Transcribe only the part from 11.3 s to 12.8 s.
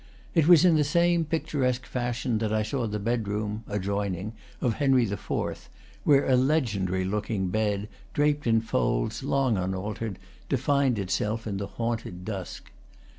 in the haunted dusk.